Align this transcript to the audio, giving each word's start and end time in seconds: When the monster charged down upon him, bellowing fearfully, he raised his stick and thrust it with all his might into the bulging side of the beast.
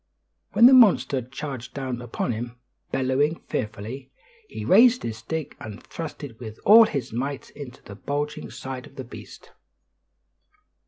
When 0.53 0.65
the 0.65 0.73
monster 0.73 1.21
charged 1.21 1.75
down 1.75 2.01
upon 2.01 2.31
him, 2.31 2.57
bellowing 2.91 3.35
fearfully, 3.41 4.11
he 4.49 4.65
raised 4.65 5.03
his 5.03 5.19
stick 5.19 5.55
and 5.59 5.83
thrust 5.83 6.23
it 6.23 6.39
with 6.39 6.59
all 6.65 6.85
his 6.87 7.13
might 7.13 7.51
into 7.51 7.83
the 7.83 7.93
bulging 7.93 8.49
side 8.49 8.87
of 8.87 8.95
the 8.95 9.03
beast. 9.03 9.51